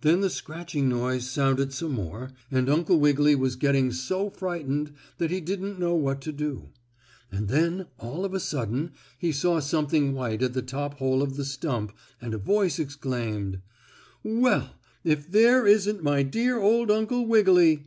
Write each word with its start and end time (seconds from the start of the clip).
Then 0.00 0.22
the 0.22 0.30
scratching 0.30 0.88
noise 0.88 1.28
sounded 1.28 1.74
some 1.74 1.92
more, 1.92 2.30
and 2.50 2.66
Uncle 2.70 2.98
Wiggily 2.98 3.34
was 3.34 3.56
getting 3.56 3.92
so 3.92 4.30
frightened 4.30 4.92
that 5.18 5.30
he 5.30 5.38
didn't 5.42 5.78
know 5.78 5.94
what 5.94 6.22
to 6.22 6.32
do. 6.32 6.70
And 7.30 7.48
then, 7.48 7.84
all 7.98 8.24
of 8.24 8.32
a 8.32 8.40
sudden, 8.40 8.92
he 9.18 9.32
saw 9.32 9.60
something 9.60 10.14
white 10.14 10.40
at 10.42 10.54
the 10.54 10.62
top 10.62 10.94
hole 10.94 11.20
of 11.20 11.36
the 11.36 11.44
stump, 11.44 11.92
and 12.22 12.32
a 12.32 12.38
voice 12.38 12.78
exclaimed: 12.78 13.60
"Well, 14.24 14.76
if 15.04 15.30
there 15.30 15.66
isn't 15.66 16.02
my 16.02 16.22
dear 16.22 16.58
old 16.58 16.90
Uncle 16.90 17.26
Wiggily! 17.26 17.86